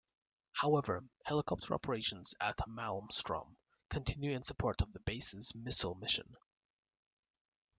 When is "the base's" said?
4.91-5.53